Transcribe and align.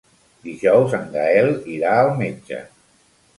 Dijous 0.45 0.95
en 0.99 1.05
Gaël 1.17 1.51
irà 1.75 1.93
al 1.99 2.11
metge. 2.23 2.65